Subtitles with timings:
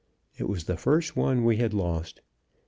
[0.35, 2.21] It was the first one we had lost.